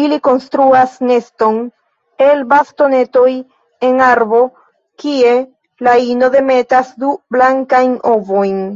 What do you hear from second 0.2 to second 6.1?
konstruas neston el bastonetoj en arbo kie la